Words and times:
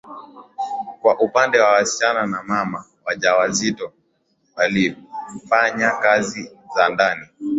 kwa 1.01 1.19
upande 1.19 1.59
wa 1.59 1.69
wasichana 1.71 2.27
na 2.27 2.43
mama 2.43 2.85
wajawazito 3.05 3.93
waliufanya 4.55 5.91
kazi 5.91 6.51
za 6.75 6.89
ndani 6.89 7.27